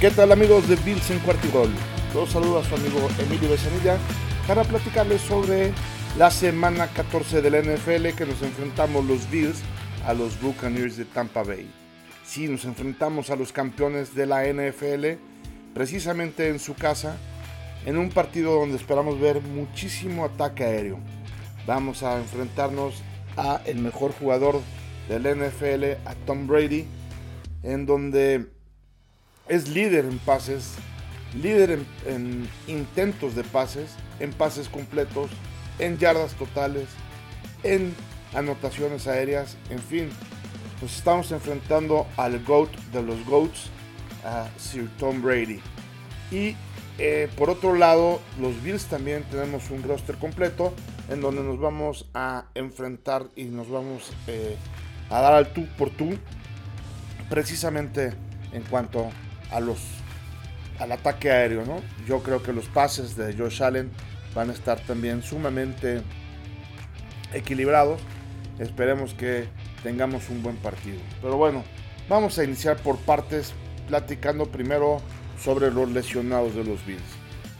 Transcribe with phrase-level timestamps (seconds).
[0.00, 1.70] ¿Qué tal amigos de Bills en Cuartigol?
[2.12, 3.96] Los saludo a su amigo Emilio Besanilla
[4.46, 5.72] para platicarles sobre
[6.18, 9.62] la semana 14 de la NFL que nos enfrentamos los Bills
[10.04, 11.70] a los Buccaneers de Tampa Bay.
[12.26, 15.18] Sí, nos enfrentamos a los campeones de la NFL
[15.72, 17.16] precisamente en su casa
[17.86, 20.98] en un partido donde esperamos ver muchísimo ataque aéreo.
[21.66, 23.02] Vamos a enfrentarnos
[23.38, 24.60] a el mejor jugador
[25.08, 26.84] del NFL, a Tom Brady,
[27.62, 28.55] en donde
[29.48, 30.74] es líder en pases,
[31.34, 35.30] líder en, en intentos de pases, en pases completos,
[35.78, 36.88] en yardas totales,
[37.62, 37.94] en
[38.34, 40.10] anotaciones aéreas, en fin.
[40.82, 43.70] Nos estamos enfrentando al GOAT de los GOATs,
[44.24, 45.60] a Sir Tom Brady.
[46.30, 46.54] Y
[46.98, 50.74] eh, por otro lado, los Bills también tenemos un roster completo
[51.08, 54.56] en donde nos vamos a enfrentar y nos vamos eh,
[55.10, 56.16] a dar al tú por tú,
[57.28, 58.12] precisamente
[58.52, 59.25] en cuanto a
[59.60, 59.78] los
[60.78, 61.80] al ataque aéreo, ¿no?
[62.06, 63.90] Yo creo que los pases de Josh Allen
[64.34, 66.02] van a estar también sumamente
[67.32, 68.00] equilibrados.
[68.58, 69.48] Esperemos que
[69.82, 70.98] tengamos un buen partido.
[71.22, 71.64] Pero bueno,
[72.08, 73.54] vamos a iniciar por partes
[73.88, 75.00] platicando primero
[75.42, 77.00] sobre los lesionados de los Bills.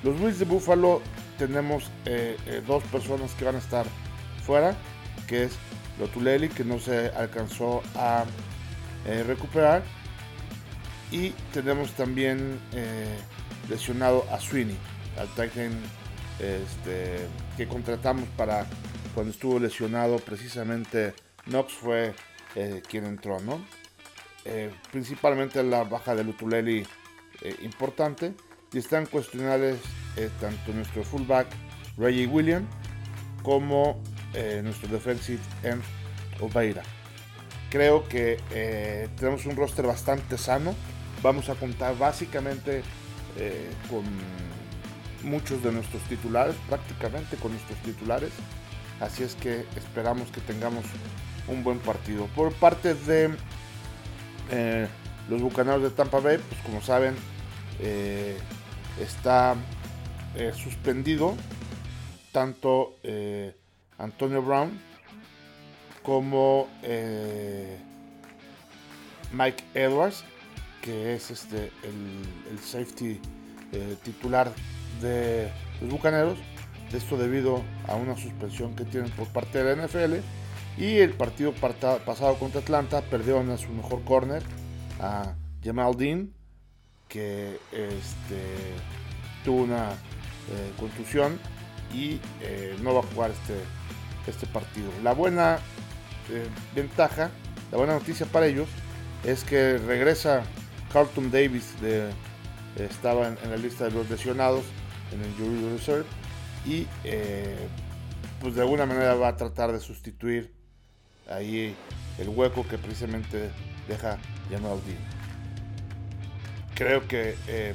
[0.03, 1.01] Los Bills de Buffalo
[1.39, 3.87] tenemos eh, eh, dos personas que van a estar
[4.45, 4.75] fuera,
[5.27, 5.53] que es
[5.99, 8.25] Lotuleli, que no se alcanzó a
[9.07, 9.83] eh, recuperar,
[11.11, 12.59] y tenemos también
[13.69, 14.77] lesionado a Sweeney,
[15.19, 15.73] al Titan
[16.39, 17.27] este,
[17.57, 18.67] que contratamos para
[19.15, 21.15] cuando estuvo lesionado precisamente
[21.47, 22.15] Knox fue
[22.89, 23.65] quien entró, ¿no?
[24.93, 26.87] principalmente la baja de Lutuleli
[27.43, 28.33] eh, importante
[28.73, 29.79] y están cuestionables
[30.17, 31.47] eh, tanto nuestro fullback
[31.99, 32.67] Reggie William
[33.43, 35.83] como eh, nuestro defensive end
[36.41, 36.83] Obeira.
[37.71, 38.39] Creo que
[39.19, 40.75] tenemos un roster bastante sano.
[41.23, 42.83] Vamos a contar básicamente
[43.91, 44.05] con
[45.23, 48.31] muchos de nuestros titulares, prácticamente con nuestros titulares.
[49.01, 50.85] Así es que esperamos que tengamos
[51.49, 52.27] un buen partido.
[52.35, 53.31] Por parte de
[55.29, 57.15] los Bucaneros de Tampa Bay, pues como saben,
[57.81, 58.39] eh,
[59.01, 59.55] está
[60.35, 61.37] eh, suspendido
[62.33, 63.55] tanto eh,
[63.99, 64.79] Antonio Brown
[66.03, 66.69] como
[69.33, 70.25] Mike Edwards,
[70.87, 73.21] que es este el, safety
[74.05, 74.51] titular
[75.03, 76.39] de los Bucaneros.
[76.93, 80.15] Esto debido a una suspensión que tienen por parte de la NFL.
[80.79, 84.43] Y el partido pasado contra Atlanta perdieron a su mejor corner,
[85.01, 86.33] a Jamal Dean,
[87.09, 88.43] que este,
[89.45, 91.39] tuvo una eh, contusión
[91.95, 93.55] y eh, no va a jugar este,
[94.31, 94.91] este partido.
[95.03, 95.59] La buena
[96.31, 97.31] eh, ventaja,
[97.71, 98.69] la buena noticia para ellos
[99.25, 100.45] es que regresa
[100.97, 101.75] Carlton Davis,
[102.77, 104.65] estaba en, la lista de los lesionados
[105.13, 106.07] en el Jury Reserve
[106.65, 106.87] y
[108.41, 110.55] pues de alguna manera va a tratar de sustituir
[111.29, 111.75] ahí
[112.19, 113.51] el hueco que precisamente
[113.89, 114.17] deja
[114.51, 115.17] Jamal Dean
[116.77, 117.75] creo que eh,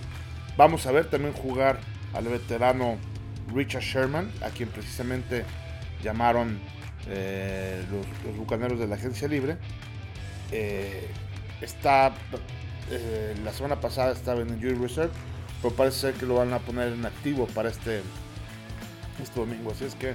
[0.56, 1.80] vamos a ver también jugar
[2.14, 2.98] al veterano
[3.54, 5.44] Richard Sherman, a quien precisamente
[6.02, 6.60] llamaron
[7.08, 9.58] eh, los, bucaneros de la agencia libre.
[12.94, 15.14] Eh, la semana pasada estaba en el Jury Reserve,
[15.62, 18.02] pero parece ser que lo van a poner en activo para este,
[19.24, 19.72] este domingo.
[19.72, 20.14] Así es que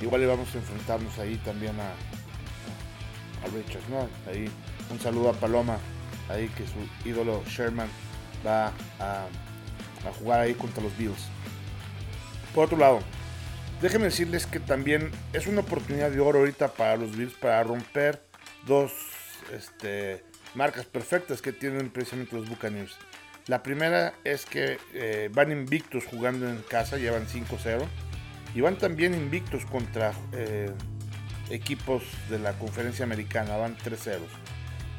[0.00, 1.88] igual vamos a enfrentarnos ahí también a,
[3.44, 3.82] a, Richard.
[4.30, 4.48] Ahí
[4.90, 5.78] un saludo a Paloma,
[6.28, 7.88] ahí que su ídolo Sherman
[8.46, 9.26] va a,
[10.20, 11.28] jugar ahí contra los Bills.
[12.54, 13.00] Por otro lado,
[13.80, 18.22] déjenme decirles que también es una oportunidad de oro ahorita para los Bills para romper
[18.64, 18.92] dos
[19.52, 20.22] este,
[20.54, 22.96] marcas perfectas que tienen precisamente los Buccaneers.
[23.46, 27.84] La primera es que eh, van invictos jugando en casa, llevan 5-0.
[28.54, 30.70] Y van también invictos contra eh,
[31.50, 34.18] equipos de la conferencia americana, van 3-0.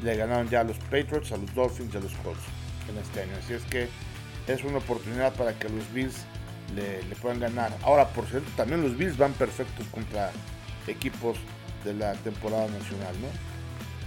[0.02, 2.42] Le ganaron ya a los Patriots, a los Dolphins y a los Colts
[2.90, 3.32] en este año.
[3.38, 3.88] Así es que
[4.48, 6.26] es una oportunidad para que los Bills
[6.76, 7.72] le, puedan ganar.
[7.84, 10.32] Ahora, por cierto, también los Bills van perfectos contra
[10.88, 11.38] equipos
[11.86, 13.53] de la temporada nacional, ¿no?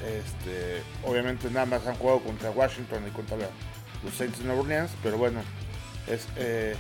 [0.05, 4.91] Este, obviamente nada más han jugado contra Washington y contra los Saints de Nueva Orleans,
[5.03, 5.41] pero bueno,
[6.07, 6.77] es, eh,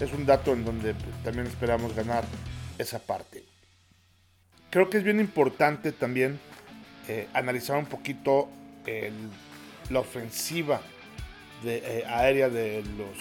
[0.00, 0.94] es un dato en donde
[1.24, 2.24] también esperamos ganar
[2.78, 3.44] esa parte.
[4.70, 6.38] Creo que es bien importante también
[7.08, 8.48] eh, analizar un poquito
[9.90, 10.80] la ofensiva
[11.62, 13.18] de, eh, aérea de los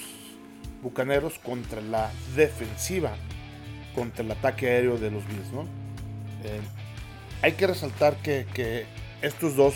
[0.82, 3.16] Bucaneros contra la defensiva,
[3.94, 5.52] contra el ataque aéreo de los Bills.
[5.52, 5.66] ¿no?
[7.42, 8.86] Hay que resaltar que,
[9.22, 9.75] estos dos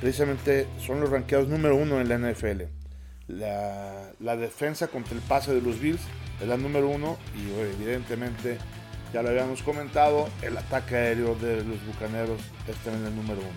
[0.00, 2.62] precisamente son los ranqueados número uno en la NFL.
[3.28, 6.02] La, defensa contra el pase de los Bills
[6.40, 8.58] es la número uno y evidentemente
[9.12, 13.50] ya lo habíamos comentado, el ataque aéreo de los Bucaneros es también el número uno.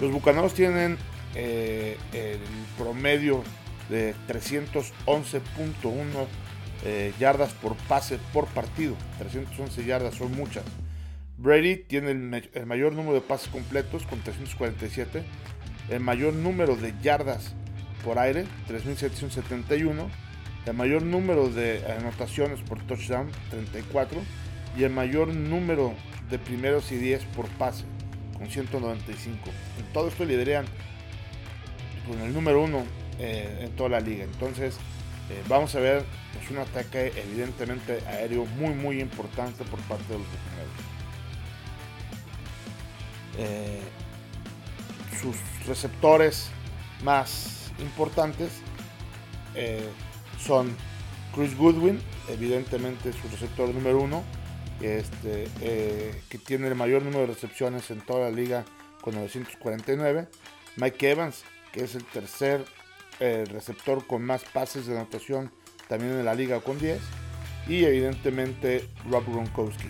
[0.00, 0.98] Los Bucaneros tienen
[1.34, 2.40] eh, el
[2.76, 3.44] promedio
[3.88, 5.40] de 311.1
[6.84, 8.96] eh, yardas por pase por partido.
[9.18, 10.64] 311 yardas son muchas.
[11.42, 15.24] Brady tiene el, mayor número de pases completos con 347.
[15.90, 17.54] El mayor número de yardas
[18.04, 20.06] por aire, 3.771.
[20.66, 24.20] El mayor número de anotaciones por touchdown, 34.
[24.78, 25.92] Y el mayor número
[26.30, 27.84] de primeros y 10 por pase,
[28.38, 29.50] con 195.
[29.80, 30.64] En todo esto lideran
[32.06, 32.84] con el número uno
[33.18, 34.22] eh, en toda la liga.
[34.22, 34.76] Entonces,
[35.28, 36.04] eh, vamos a ver
[36.34, 40.91] pues, un ataque evidentemente aéreo muy, muy importante por parte de los bucaneros.
[43.38, 43.80] Eh,
[45.20, 45.36] sus
[45.66, 46.48] receptores
[47.02, 48.50] más importantes
[50.38, 50.74] son
[51.34, 54.24] Chris Goodwin, evidentemente su receptor número uno,
[54.80, 55.46] este,
[56.28, 58.64] que tiene el mayor número de recepciones en toda la liga
[59.02, 60.28] con 949.
[60.76, 62.64] Mike Evans, que es el tercer
[63.20, 65.52] eh, receptor con más pases de anotación
[65.88, 66.98] también en la liga con 10.
[67.68, 69.88] Y evidentemente Rob Gronkowski,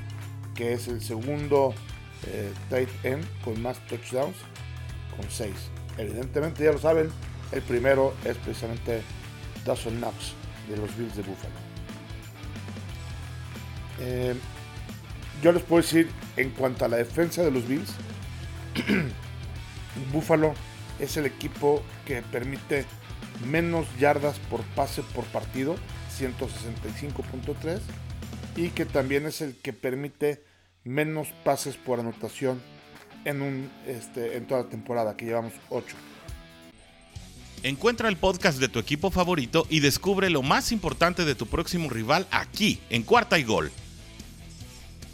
[0.54, 1.72] que es el segundo
[2.26, 4.36] eh, tight end con más touchdowns
[5.16, 5.52] con 6.
[5.98, 7.10] Evidentemente ya lo saben,
[7.52, 9.02] el primero es precisamente
[9.64, 10.34] Dawson Knox
[10.68, 11.54] de los Bills de Buffalo.
[14.00, 14.34] Eh,
[15.42, 17.92] yo les puedo decir en cuanto a la defensa de los Bills,
[20.12, 20.54] Buffalo
[20.98, 22.86] es el equipo que permite
[23.46, 25.76] menos yardas por pase por partido,
[26.18, 27.80] 165.3,
[28.56, 30.42] y que también es el que permite
[30.84, 32.60] menos pases por anotación
[33.24, 35.96] en, un, este, en toda la temporada, que llevamos 8.
[37.62, 41.88] Encuentra el podcast de tu equipo favorito y descubre lo más importante de tu próximo
[41.88, 43.70] rival aquí, en Cuarta y Gol.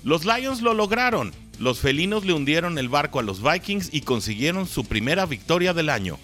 [0.03, 1.33] Los Lions lo lograron.
[1.59, 5.91] Los felinos le hundieron el barco a los Vikings y consiguieron su primera victoria del
[5.91, 6.19] año.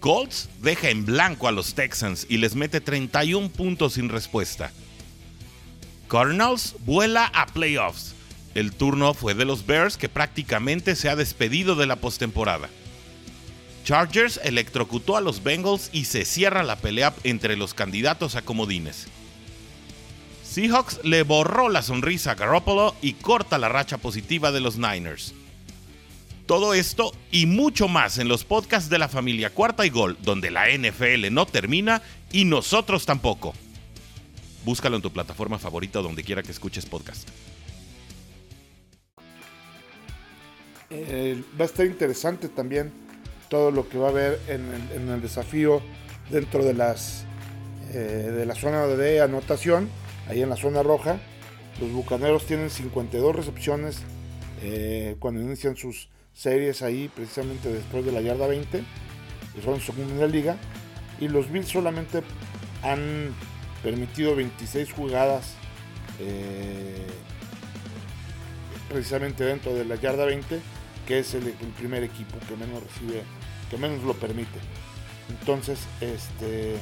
[0.00, 4.70] Colts deja en blanco a los Texans y les mete 31 puntos sin respuesta.
[6.08, 8.14] Cardinals vuela a playoffs.
[8.54, 12.68] El turno fue de los Bears que prácticamente se ha despedido de la postemporada.
[13.84, 19.06] Chargers electrocutó a los Bengals y se cierra la pelea entre los candidatos a comodines.
[20.44, 25.34] Seahawks le borró la sonrisa a Garoppolo y corta la racha positiva de los Niners.
[26.46, 30.50] Todo esto y mucho más en los podcasts de la familia Cuarta y Gol, donde
[30.50, 32.02] la NFL no termina
[32.32, 33.54] y nosotros tampoco.
[34.64, 37.28] Búscalo en tu plataforma favorita donde quiera que escuches podcast.
[40.90, 42.90] Eh, va a estar interesante también
[43.50, 45.82] todo lo que va a haber en el, desafío
[46.30, 47.24] dentro de las
[47.92, 49.90] eh, de la zona de anotación,
[50.28, 51.20] ahí en la zona roja.
[51.80, 53.98] Los Bucaneros tienen 52 recepciones
[54.62, 58.82] eh, cuando inician sus series ahí precisamente después de la yarda 20,
[59.54, 60.56] que son segundo en la liga,
[61.20, 62.22] y los Bills solamente
[62.82, 63.34] han
[63.82, 65.54] permitido 26 jugadas
[68.88, 70.60] precisamente dentro de la yarda 20,
[71.08, 71.42] que es el,
[71.78, 73.22] primer equipo que menos recibe,
[73.70, 74.58] que menos lo permite.
[75.30, 76.76] Entonces, este,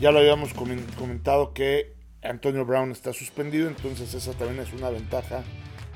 [0.00, 5.44] ya lo habíamos comentado que Antonio Brown está suspendido, entonces esa también es una ventaja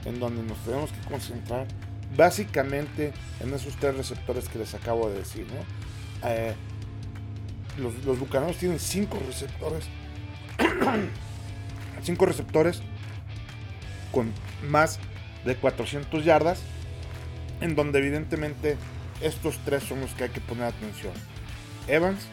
[0.04, 1.66] en donde nos tenemos que concentrar
[2.14, 5.46] básicamente en esos tres receptores que les acabo de decir.
[6.24, 6.54] Eh,
[7.78, 9.86] los, los, bucaneros tienen cinco receptores.
[12.02, 12.82] cinco receptores
[14.12, 14.34] con
[14.68, 15.00] más
[15.46, 16.60] de 400 yardas.
[17.60, 18.76] En donde evidentemente
[19.20, 21.12] estos tres son los que hay que poner atención.
[21.86, 22.26] Evans,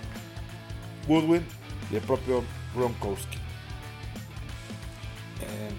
[1.08, 1.44] Goodwin
[1.92, 2.44] y el propio
[2.76, 3.38] Gronkowski.
[5.42, 5.72] Eh,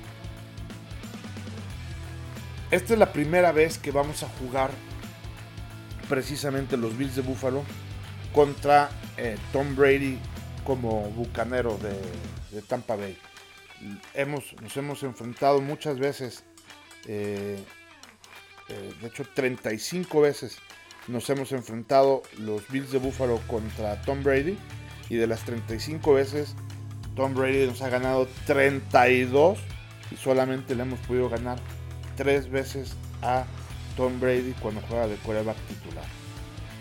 [2.70, 4.70] esta es la primera vez que vamos a jugar
[6.08, 7.62] precisamente los Bills de Buffalo
[8.32, 10.18] contra eh, Tom Brady
[10.64, 13.16] como bucanero de, Tampa Bay.
[14.14, 16.44] Hemos, nos hemos enfrentado muchas veces,
[17.06, 17.62] eh,
[18.68, 20.58] eh, de hecho 35 veces
[21.08, 24.58] nos hemos enfrentado los Bills de Buffalo contra Tom Brady
[25.08, 26.54] y de las 35 veces
[27.14, 29.58] Tom Brady nos ha ganado 32
[30.10, 31.58] y solamente le hemos podido ganar
[32.16, 33.44] tres veces a
[33.96, 36.04] Tom Brady cuando juega de quarterback titular.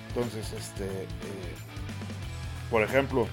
[0.10, 1.56] Entonces, este, eh,
[2.70, 3.28] por ejemplo,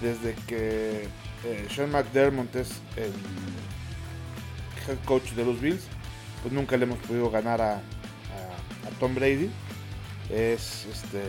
[0.00, 1.08] desde que
[1.44, 3.12] eh, Sean McDermott es el
[4.86, 5.84] head coach de los Bills,
[6.42, 7.80] pues nunca le hemos podido ganar a,
[8.98, 9.50] Tom Brady.
[10.30, 11.22] Es este,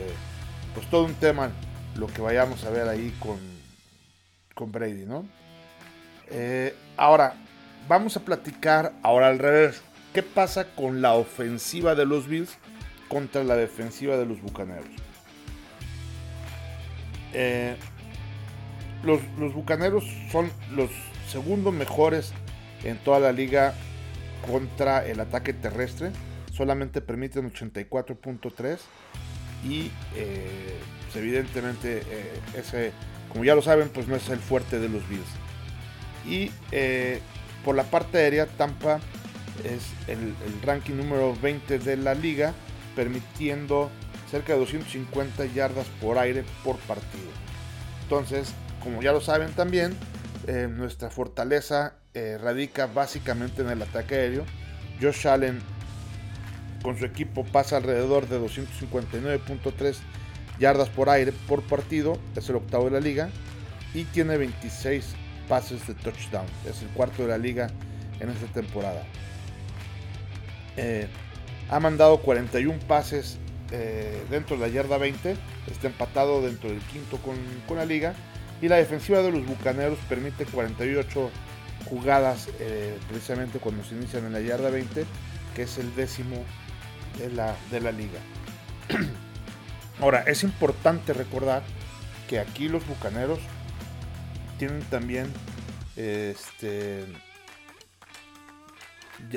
[0.73, 1.51] pues todo un tema
[1.95, 3.39] lo que vayamos a ver ahí con,
[4.55, 5.25] con Brady, ¿no?
[6.29, 7.35] Eh, ahora,
[7.87, 9.81] vamos a platicar ahora al revés.
[10.13, 12.57] ¿Qué pasa con la ofensiva de los Bills
[13.07, 14.89] contra la defensiva de los Bucaneros?
[17.33, 17.75] Eh,
[19.03, 20.89] los, los Bucaneros son los
[21.29, 22.33] segundos mejores
[22.83, 23.73] en toda la liga
[24.47, 26.11] contra el ataque terrestre.
[26.51, 28.77] Solamente permiten 84.3
[29.67, 32.91] y eh, pues, evidentemente eh, ese,
[33.31, 35.23] como ya lo saben, pues no es el fuerte de los Bills.
[36.27, 37.19] Y eh,
[37.63, 38.99] por la parte aérea, Tampa
[39.63, 42.53] es el, el, ranking número 20 de la liga,
[42.95, 43.89] permitiendo
[44.29, 47.29] cerca de 250 yardas por aire por partido.
[48.03, 49.95] Entonces, como ya lo saben también,
[50.47, 54.45] nuestra fortaleza radica básicamente en el ataque aéreo.
[55.01, 55.59] Josh Allen
[56.81, 59.97] con su equipo pasa alrededor de 259.3
[60.59, 63.29] yardas por aire por partido, es el octavo de la liga,
[63.93, 65.15] y tiene 26
[65.47, 67.67] pases de touchdown, es el cuarto de la liga
[68.19, 69.03] en esta temporada.
[70.77, 71.07] Eh,
[71.69, 73.37] ha mandado 41 pases
[73.71, 75.35] eh, dentro de la yarda 20,
[75.69, 77.35] está empatado dentro del quinto con,
[77.75, 78.13] la liga,
[78.61, 81.31] y la defensiva de los Bucaneros permite 48
[81.85, 85.05] jugadas eh, precisamente cuando se inician en la yarda 20,
[85.55, 86.43] que es el décimo
[87.17, 88.19] de la, de la liga.
[89.99, 91.63] Ahora, es importante recordar
[92.29, 93.39] que aquí los Bucaneros
[94.57, 95.31] tienen también
[95.95, 97.05] este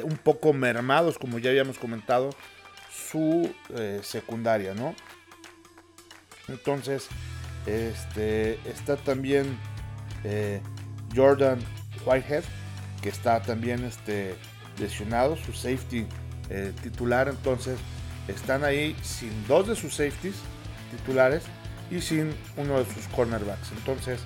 [0.02, 2.30] un poco mermados, como ya habíamos comentado,
[2.90, 4.94] su eh, secundaria, ¿no?
[6.48, 7.08] Entonces,
[7.66, 9.58] este, está también
[10.24, 10.60] eh,
[11.14, 11.58] Jordan
[12.04, 12.44] Whitehead,
[13.02, 14.34] que está también este,
[14.78, 16.06] lesionado, su safety
[16.50, 17.78] eh, titular, entonces
[18.28, 20.36] están ahí sin dos de sus safeties
[20.90, 21.44] titulares
[21.90, 23.72] y sin uno de sus cornerbacks.
[23.76, 24.20] Entonces,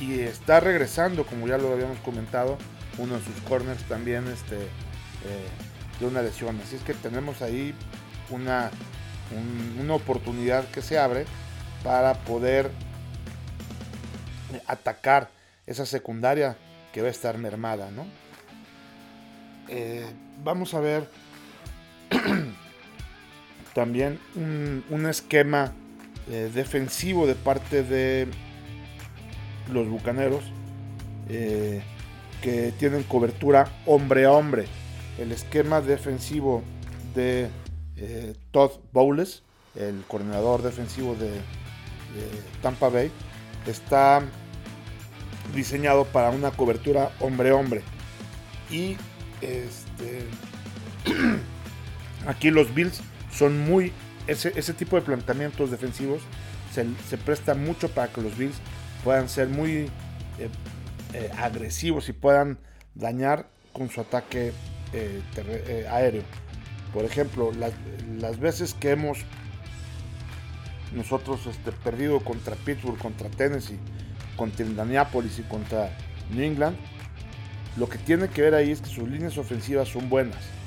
[0.00, 2.58] y está regresando, como ya lo habíamos comentado,
[2.98, 5.48] uno de sus corners también este, eh,
[5.98, 6.58] de una lesión.
[6.64, 7.74] Así es que tenemos ahí
[8.30, 8.70] una,
[9.80, 11.24] una oportunidad que se abre
[11.82, 12.70] para poder
[14.66, 15.30] atacar
[15.66, 16.56] esa secundaria
[16.92, 18.06] que va a estar mermada, ¿no?
[19.68, 20.04] Eh,
[20.42, 21.08] vamos a ver
[23.74, 25.72] también un, esquema
[26.28, 28.26] eh, defensivo de parte de
[29.72, 30.42] los Bucaneros
[31.28, 31.82] eh,
[32.42, 34.66] que tienen cobertura hombre a hombre.
[35.18, 36.62] El esquema defensivo
[37.14, 37.48] de
[38.50, 39.42] Todd Bowles,
[39.76, 41.30] el coordinador defensivo de,
[42.62, 43.10] Tampa Bay,
[43.66, 44.22] está
[45.54, 47.82] diseñado para una cobertura hombre a hombre.
[48.70, 48.96] Y
[49.40, 50.24] este
[52.26, 53.00] Aquí los Bills
[53.32, 53.92] son muy.
[54.26, 56.22] Ese, ese tipo de planteamientos defensivos
[56.72, 58.56] se, presta mucho para que los Bills
[59.02, 59.90] puedan ser muy
[60.38, 60.48] eh,
[61.14, 62.58] eh, agresivos y puedan
[62.94, 64.52] dañar con su ataque
[64.92, 66.22] eh, aéreo.
[66.92, 67.52] Por ejemplo,
[68.18, 69.18] las veces que hemos
[70.92, 73.78] nosotros este, perdido contra Pittsburgh, contra Tennessee,
[74.36, 75.96] contra Indianapolis y contra
[76.30, 76.76] New England,
[77.76, 80.60] lo que tiene que ver ahí es que sus líneas ofensivas son buenas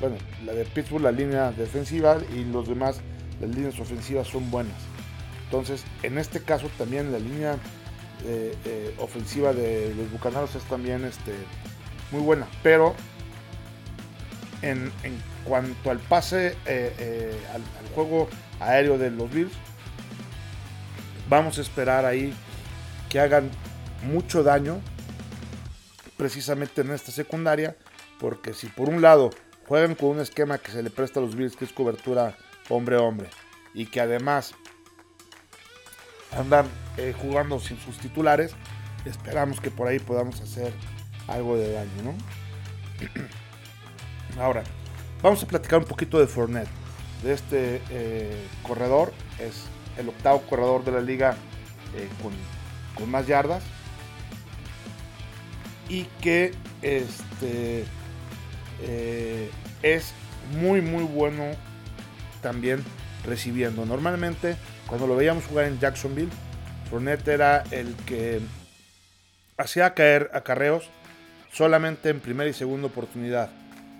[0.00, 3.00] bueno, la de Pittsburgh, la línea defensiva y los demás,
[3.40, 4.76] las líneas ofensivas son buenas.
[5.44, 7.56] Entonces, en este caso también la línea
[8.26, 11.32] eh, eh, ofensiva de los Bucaneros es también este,
[12.10, 12.46] muy buena.
[12.62, 12.94] Pero
[14.62, 14.90] en,
[15.44, 18.28] cuanto al pase, eh, al, al, juego
[18.60, 19.52] aéreo de los Bills,
[21.28, 22.34] vamos a esperar ahí
[23.08, 23.50] que hagan
[24.02, 24.80] mucho daño
[26.16, 27.76] precisamente en esta secundaria.
[28.18, 29.30] Porque si por un lado
[29.66, 32.36] juegan con un esquema que se le presta a los Bills, que es cobertura
[32.68, 33.28] hombre a hombre,
[33.74, 34.54] y que además
[36.32, 38.52] andan eh, jugando sin sus titulares,
[39.04, 40.72] esperamos que por ahí podamos hacer
[41.28, 42.14] algo de daño, ¿no?
[44.40, 44.62] Ahora,
[45.22, 46.68] vamos a platicar un poquito de Fournette,
[47.22, 49.64] de este eh, corredor, es
[49.98, 51.36] el octavo corredor de la liga
[51.96, 52.08] eh,
[52.94, 53.62] con, más yardas,
[55.88, 57.84] y que este
[58.82, 59.50] eh,
[59.82, 60.12] es
[60.58, 61.44] muy muy bueno
[62.42, 62.82] también
[63.24, 63.86] recibiendo.
[63.86, 64.56] Normalmente
[64.86, 66.30] cuando lo veíamos jugar en Jacksonville,
[66.90, 68.40] Fournette era el que
[69.56, 70.88] hacía caer acarreos
[71.52, 73.50] solamente en primera y segunda oportunidad.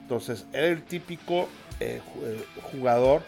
[0.03, 1.49] Entonces era el típico
[1.81, 3.23] eh, eh, jugador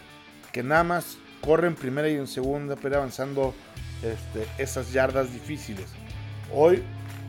[0.53, 3.55] que nada más corre en primera y en segunda, pero avanzando
[4.03, 5.87] este, esas yardas difíciles.
[6.53, 6.83] Hoy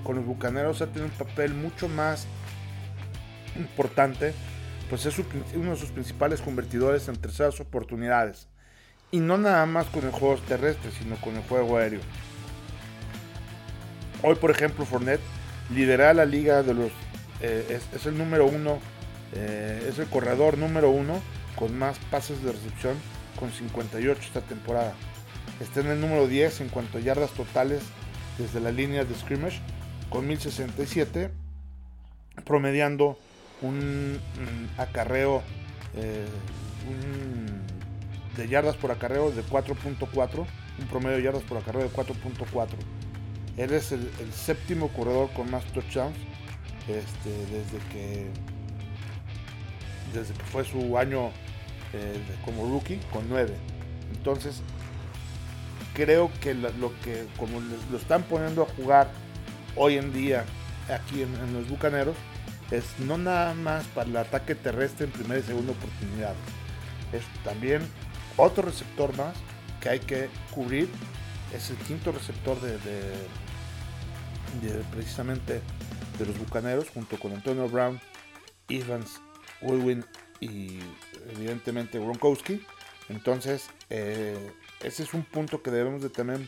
[0.03, 2.25] con los Bucaneros ha tenido un papel mucho más
[3.55, 4.33] importante,
[4.89, 5.19] pues es
[5.55, 8.47] uno de sus principales convertidores en terceras oportunidades.
[9.11, 12.01] Y no nada más con el juego terrestre, sino con el juego aéreo.
[14.21, 15.21] Hoy, por ejemplo, Fournette
[15.73, 16.91] lidera la liga de los.
[17.41, 18.79] Eh, es, el número uno,
[19.33, 21.21] eh, es el corredor número uno
[21.55, 22.95] con más pases de recepción,
[23.37, 24.93] con 58 esta temporada.
[25.59, 27.81] Está en el número 10 en cuanto a yardas totales
[28.37, 29.59] desde la línea de scrimmage,
[30.09, 31.31] con 1067,
[32.45, 33.19] promediando
[33.61, 34.19] un,
[34.77, 35.43] acarreo
[35.95, 36.25] eh,
[38.37, 40.45] de yardas por acarreo de 4.4,
[40.79, 42.67] un promedio de yardas por acarreo de 4.4.
[43.57, 46.15] Él es el, séptimo corredor con más touchdowns
[46.87, 48.29] este, desde que
[50.13, 51.31] desde que fue su año
[51.93, 53.53] eh, como rookie con 9.
[54.15, 54.61] Entonces
[55.93, 56.69] creo que lo,
[57.01, 59.09] que como lo están poniendo a jugar
[59.75, 60.45] hoy en día
[60.89, 62.15] aquí en, los Bucaneros
[62.71, 66.35] es no nada más para el ataque terrestre en primera y segunda oportunidad.
[67.11, 67.81] Es también
[68.37, 69.35] otro receptor más
[69.81, 70.87] que hay que cubrir.
[71.53, 72.77] Es el quinto receptor de,
[74.91, 75.61] precisamente
[76.19, 77.99] de los Bucaneros, junto con Antonio Brown,
[78.67, 79.19] Evans,
[79.61, 80.05] Goodwin
[80.39, 80.79] y
[81.31, 82.63] evidentemente Gronkowski.
[83.09, 84.51] Entonces, eh,
[84.83, 86.47] ese es un punto que debemos de también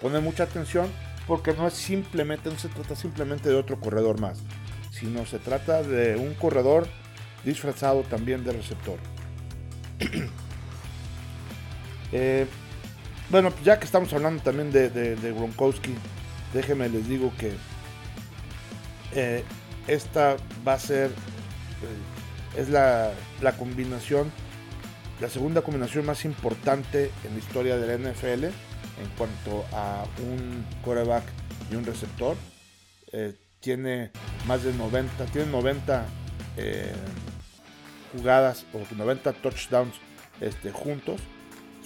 [0.00, 0.88] poner mucha atención
[1.26, 4.40] porque no es simplemente, no se trata simplemente de otro corredor más,
[4.90, 6.86] sino se trata de un corredor
[7.44, 8.98] disfrazado también de receptor.
[12.14, 12.46] Eh,
[13.30, 15.94] bueno, ya que estamos hablando también de, Gronkowski,
[16.52, 17.52] déjenme les digo que
[19.14, 19.42] eh,
[19.86, 20.36] esta
[20.68, 21.10] va a ser,
[22.56, 24.30] es la, la, combinación,
[25.20, 30.64] la segunda combinación más importante en la historia de la NFL en cuanto a un
[30.84, 31.24] quarterback
[31.70, 32.36] y un receptor.
[33.12, 34.10] Eh, tiene
[34.46, 36.06] más de 90, tiene 90
[38.12, 39.94] jugadas o 90 touchdowns
[40.40, 41.20] este, juntos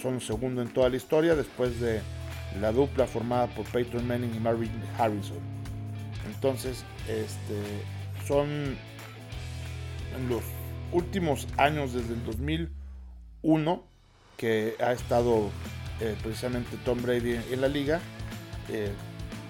[0.01, 2.01] son segundo en toda la historia después de
[2.61, 5.39] la dupla formada por Peyton Manning y Marvin Harrison.
[6.27, 8.77] Entonces, este, son
[10.29, 10.43] los
[10.93, 13.83] últimos años desde el 2001
[14.37, 15.51] que ha estado
[16.01, 18.01] eh, precisamente Tom Brady en la liga.
[18.69, 18.93] Eh,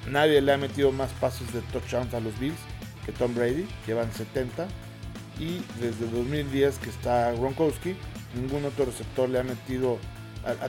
[0.09, 2.59] nadie le ha metido más pases de touchdown a los Bills
[3.05, 4.67] que Tom Brady, llevan 70.
[5.39, 7.95] Y desde el 2010 que está Gronkowski,
[8.35, 9.99] ningún otro receptor le ha metido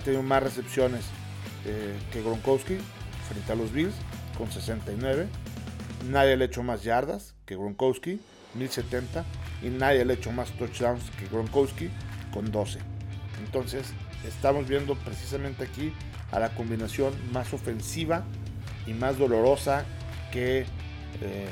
[0.03, 1.05] tenido más recepciones
[1.65, 2.77] eh, que Gronkowski
[3.27, 3.93] frente a los Bills
[4.37, 5.27] con 69.
[6.09, 8.19] Nadie le ha hecho más yardas que Gronkowski,
[8.55, 9.25] 1070.
[9.61, 11.89] Y nadie le ha hecho más touchdowns que Gronkowski
[12.31, 12.79] con 12.
[13.43, 13.93] Entonces
[14.27, 15.93] estamos viendo precisamente aquí
[16.31, 18.23] a la combinación más ofensiva
[18.85, 19.85] y más dolorosa
[20.31, 20.65] que
[21.21, 21.47] eh,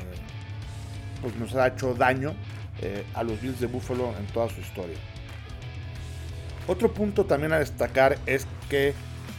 [1.22, 2.34] pues nos ha hecho daño
[2.80, 4.96] eh, a los Bills de Buffalo en toda su historia.
[6.66, 8.92] Otro punto también a destacar es que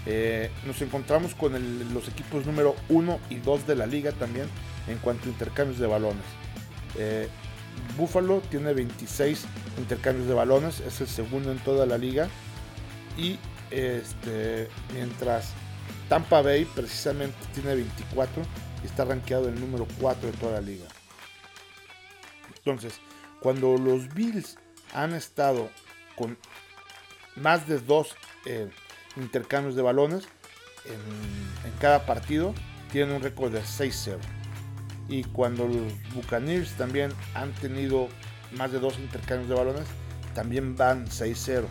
[0.06, 1.54] eh, nos encontramos con
[1.94, 4.48] los equipos número 1 y 2 de la liga también
[4.88, 6.24] en cuanto a intercambios de balones.
[7.98, 9.46] Buffalo tiene 26
[9.78, 12.30] intercambios de balones, es el segundo en toda la liga.
[13.18, 13.40] Y
[13.72, 15.54] este, mientras
[16.10, 18.44] Tampa Bay precisamente tiene 24
[18.84, 20.86] y está rankeado el número 4 de toda la liga.
[22.56, 23.00] Entonces,
[23.40, 24.58] cuando los Bills
[24.94, 25.70] han estado
[26.16, 26.38] con
[27.36, 28.70] más de dos eh,
[29.16, 30.28] intercambios de balones
[30.86, 32.56] en, cada partido,
[32.92, 34.18] tienen un récord de 6-0.
[35.10, 38.10] Y cuando los Buccaneers también han tenido
[38.52, 39.88] más de dos intercambios de balones,
[40.34, 41.66] también van 6-0.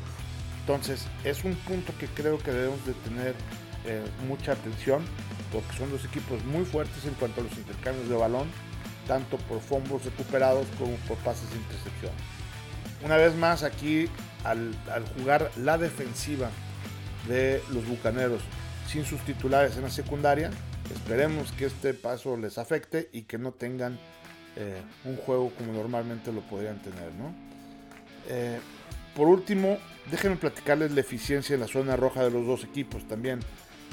[0.61, 3.35] Entonces es un punto que creo que debemos de tener
[3.85, 5.05] eh, mucha atención
[5.53, 8.49] porque son dos equipos muy fuertes en cuanto a los intercambios de balón,
[9.07, 12.12] tanto por fumbles recuperados como por pases de intercepción.
[13.05, 14.09] Una vez más aquí
[14.42, 14.75] al,
[15.16, 16.51] jugar la defensiva
[17.29, 18.42] de los Bucaneros
[18.88, 20.51] sin sus titulares en la secundaria,
[20.94, 23.99] esperemos que este paso les afecte y que no tengan
[24.57, 27.11] eh, un juego como normalmente lo podrían tener.
[28.29, 28.59] Eh,
[29.14, 29.79] por último,
[30.11, 33.40] déjenme platicarles la eficiencia en la zona roja de los dos equipos también,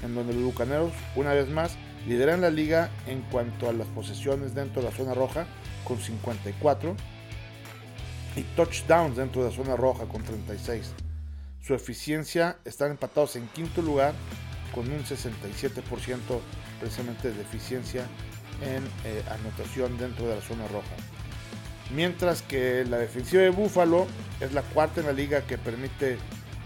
[0.04, 1.76] en donde los Bucaneros, una vez más,
[2.08, 5.46] lideran la liga en cuanto a las posesiones dentro de la zona roja
[5.86, 6.96] con 54
[8.36, 10.92] y touchdowns dentro de la zona roja con 36.
[11.62, 14.14] Su eficiencia están empatados en quinto lugar
[14.74, 15.82] con un 67%
[16.80, 18.06] precisamente de eficiencia
[18.62, 20.96] en eh, anotación dentro de la zona roja.
[21.94, 24.08] Mientras que la defensiva de Buffalo
[24.40, 26.18] es la cuarta en la liga que permite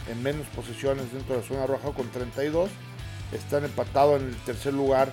[0.10, 2.70] en menos posesiones dentro de la zona roja con 32.
[3.34, 5.12] Están empatados en el tercer lugar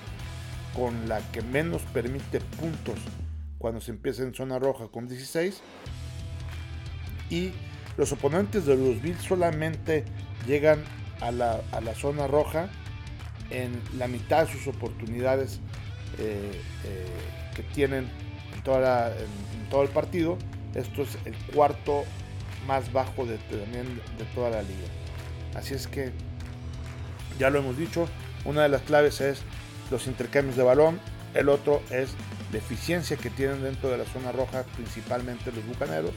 [0.75, 2.99] con la que menos permite puntos
[3.59, 5.63] cuando se empieza en zona roja con 16
[7.31, 7.53] y
[7.97, 10.05] los oponentes de los Bills solamente
[10.47, 10.83] llegan
[11.21, 12.69] a la, zona roja
[13.51, 15.61] en la mitad de sus oportunidades
[16.19, 17.07] eh, eh,
[17.55, 18.09] que tienen
[18.55, 18.63] en,
[19.71, 20.39] todo el partido.
[20.75, 22.05] Esto es el cuarto
[22.67, 24.89] más bajo de, de toda la liga.
[25.55, 26.11] Así es que,
[27.39, 28.09] ya lo hemos dicho,
[28.45, 29.43] una de las claves es
[29.91, 30.99] los intercambios de balón,
[31.35, 32.11] el otro es
[32.53, 36.13] la eficiencia que tienen dentro de la zona roja, principalmente los bucaneros.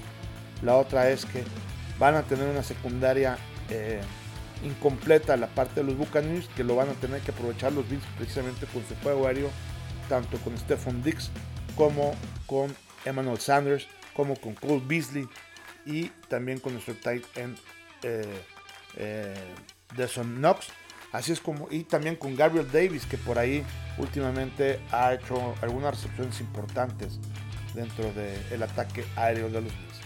[0.61, 1.43] La otra es que
[1.99, 3.37] van a tener una secundaria
[3.69, 4.01] eh,
[4.63, 8.03] incompleta la parte de los Buccaneers, que lo van a tener que aprovechar los Bills
[8.17, 9.49] precisamente con su juego aéreo,
[10.09, 11.29] tanto con Stephon Dix
[11.75, 12.13] como
[12.45, 15.27] con Emmanuel Sanders, como con Cole Beasley
[15.85, 17.57] y también con nuestro tight end
[18.03, 18.41] eh,
[18.97, 19.55] eh
[20.23, 20.67] Knox.
[21.13, 23.63] Así es como, y también con Gabriel Davis, que por ahí
[23.97, 27.19] últimamente ha hecho algunas recepciones importantes
[27.73, 30.01] dentro del ataque aéreo de los Bills.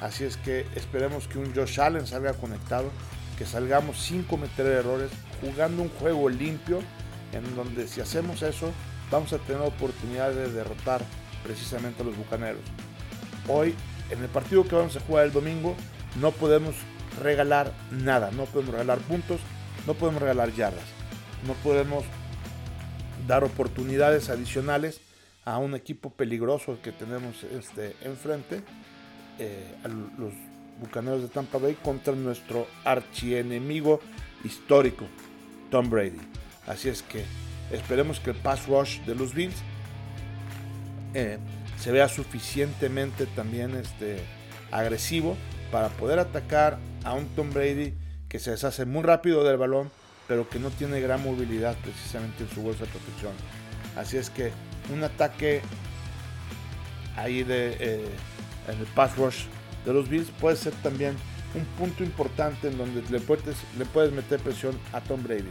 [0.00, 2.90] Así es que esperemos que un Josh Allen salga conectado,
[3.40, 6.82] que salgamos sin cometer errores, jugando un juego limpio,
[7.32, 8.70] en donde si hacemos eso,
[9.10, 11.00] vamos a tener oportunidad de derrotar
[11.42, 12.60] precisamente a los Bucaneros.
[13.48, 13.74] Hoy,
[14.10, 15.74] en el partido que vamos a jugar el domingo,
[16.20, 16.74] no podemos
[17.22, 19.40] regalar nada, no podemos regalar puntos,
[19.86, 20.84] no podemos regalar yardas,
[21.46, 22.04] no podemos
[23.26, 25.00] dar oportunidades adicionales
[25.46, 28.60] a un equipo peligroso que tenemos este, enfrente
[29.38, 29.76] eh,
[30.80, 34.00] Bucaneros de Tampa Bay contra nuestro archienemigo
[34.44, 35.04] histórico,
[35.70, 36.20] Tom Brady.
[36.66, 37.24] Así es que
[37.70, 39.56] esperemos que el pass rush de los Bills
[41.14, 41.38] eh,
[41.78, 44.20] se vea suficientemente también este,
[44.70, 45.36] agresivo
[45.70, 47.94] para poder atacar a un Tom Brady
[48.28, 49.90] que se deshace muy rápido del balón,
[50.28, 53.32] pero que no tiene gran movilidad precisamente en su bolsa de protección.
[53.96, 54.52] Así es que
[54.92, 55.62] un ataque
[57.16, 58.08] ahí de eh,
[58.68, 59.44] en el pass rush
[59.84, 61.16] de los Bills puede ser también
[61.54, 65.50] un punto importante en donde le puedes, le puedes meter presión a Tom Brady.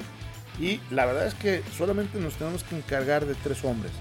[0.59, 3.91] Y la verdad es que solamente nos tenemos que encargar de tres hombres.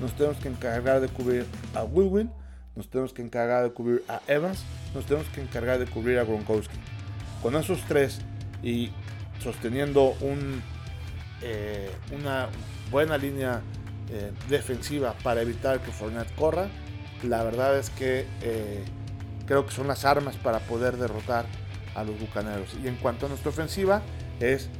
[0.00, 2.28] Nos tenemos que encargar de cubrir a Will
[2.74, 4.64] nos tenemos que encargar de cubrir a Evans,
[4.94, 6.76] nos tenemos que encargar de cubrir a Gronkowski.
[7.42, 8.20] Con esos tres
[8.62, 8.90] y
[9.42, 10.62] sosteniendo un,
[11.42, 12.48] eh, una
[12.90, 13.60] buena línea
[14.10, 16.68] eh, defensiva para evitar que Fournette corra,
[17.22, 18.84] la verdad es que eh,
[19.52, 21.44] creo que son las armas para poder derrotar
[21.94, 22.74] a los Bucaneros.
[22.82, 24.00] Y en cuanto a nuestra ofensiva,
[24.40, 24.70] es,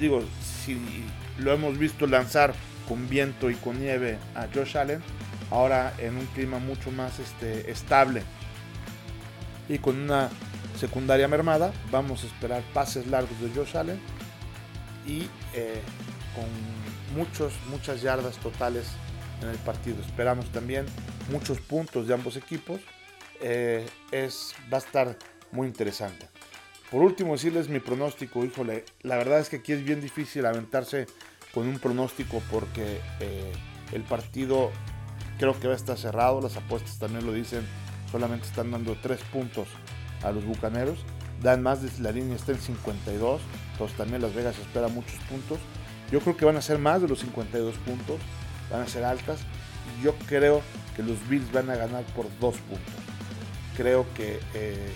[0.00, 1.04] digo, si
[1.38, 2.52] lo hemos visto lanzar
[2.88, 5.04] con viento y con nieve a Josh Allen,
[5.52, 8.24] ahora en un clima mucho más este, estable
[9.68, 10.30] y con una
[10.76, 14.00] secundaria mermada, vamos a esperar pases largos de Josh Allen
[15.06, 15.80] y eh,
[16.34, 18.88] con muchos, muchas yardas totales
[19.42, 20.02] en el partido.
[20.04, 20.86] Esperamos también
[21.30, 22.80] muchos puntos de ambos equipos.
[23.40, 25.16] Eh, es, va a estar
[25.52, 26.28] muy interesante.
[26.90, 28.44] Por último, decirles mi pronóstico.
[28.44, 31.06] Híjole, la verdad es que aquí es bien difícil aventarse
[31.52, 33.52] con un pronóstico porque eh,
[33.92, 34.70] el partido
[35.38, 36.40] creo que va a estar cerrado.
[36.40, 37.66] Las apuestas también lo dicen.
[38.10, 39.68] Solamente están dando 3 puntos
[40.22, 41.04] a los bucaneros.
[41.42, 43.40] Dan más, de la línea está en 52.
[43.72, 45.58] Entonces también Las Vegas espera muchos puntos.
[46.12, 48.20] Yo creo que van a ser más de los 52 puntos.
[48.70, 49.40] Van a ser altas.
[50.02, 50.62] Yo creo
[50.94, 53.05] que los Bills van a ganar por dos puntos.
[53.76, 54.88] Creo que eh,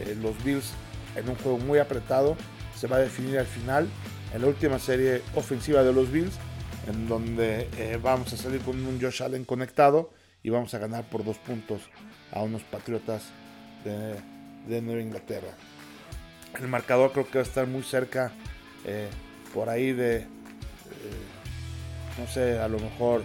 [0.00, 0.72] eh, los Bills
[1.16, 2.36] en un juego muy apretado
[2.76, 3.88] se va a definir al final
[4.34, 6.34] en la última serie ofensiva de los Bills,
[6.86, 10.10] en donde eh, vamos a salir con un Josh Allen conectado
[10.42, 11.80] y vamos a ganar por dos puntos
[12.32, 13.24] a unos Patriotas
[13.84, 14.16] de,
[14.68, 15.48] de Nueva Inglaterra.
[16.60, 18.32] El marcador creo que va a estar muy cerca,
[19.52, 20.26] por ahí de,
[22.18, 23.22] no sé, a lo mejor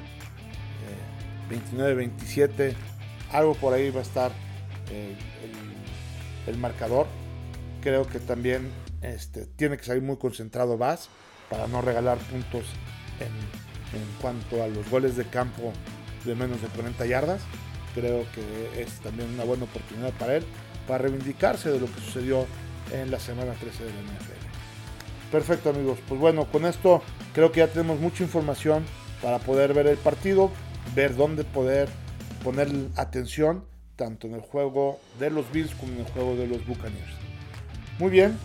[1.49, 2.73] 29-27,
[3.31, 4.31] algo por ahí va a estar
[4.89, 5.15] eh,
[6.47, 7.07] el, marcador.
[7.81, 11.09] Creo que también este, tiene que salir muy concentrado Bass
[11.49, 12.65] para no regalar puntos
[13.19, 13.27] en,
[13.99, 15.73] en, cuanto a los goles de campo
[16.25, 17.41] de menos de 40 yardas.
[17.93, 20.45] Creo que es también una buena oportunidad para él
[20.87, 22.45] para reivindicarse de lo que sucedió
[22.91, 25.31] en la semana 13 de la NFL.
[25.31, 27.01] Perfecto amigos, pues bueno, con esto
[27.33, 28.83] creo que ya tenemos mucha información
[29.21, 30.51] para poder ver el partido
[30.95, 31.89] ver dónde poder
[32.43, 33.65] poner atención
[33.95, 37.13] tanto en el juego de los Bills como en el juego de los Buccaneers.
[37.99, 38.37] Muy bien,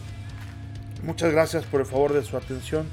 [1.03, 2.87] muchas gracias por el favor de su atención.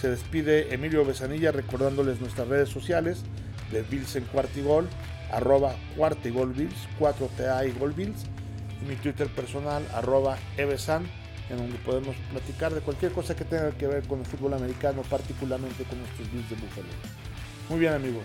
[0.00, 3.22] Se despide Emilio Besanilla recordándoles nuestras redes sociales
[3.70, 4.88] de Bills en Cuartigol,
[5.30, 8.24] arroba Cuartigol Bills, 4TA y Gol Bills,
[8.82, 13.86] y mi Twitter personal, arroba en donde podemos platicar de cualquier cosa que tenga que
[13.86, 16.88] ver con el fútbol americano, particularmente con nuestros Bills de Buffalo.
[17.68, 18.24] Muy bien amigos,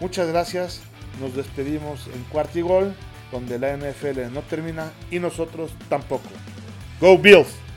[0.00, 0.80] Muchas gracias.
[1.20, 2.94] Nos despedimos en Cuartigol,
[3.30, 6.28] donde la NFL no termina y nosotros tampoco.
[7.00, 7.69] Go Bills!